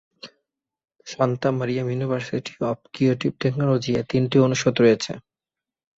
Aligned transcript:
Shanto-Mariam 1.07 1.87
university 1.89 2.53
of 2.69 2.77
creative 2.93 3.31
technology 3.41 3.91
এ 3.93 4.03
তিনটি 4.11 4.37
অনুষদ 4.39 4.75
রয়েছে। 4.83 5.11